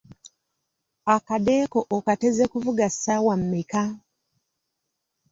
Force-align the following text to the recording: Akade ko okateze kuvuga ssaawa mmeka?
Akade 1.15 1.55
ko 1.71 1.79
okateze 1.97 2.43
kuvuga 2.51 2.85
ssaawa 2.93 3.33
mmeka? 3.41 3.83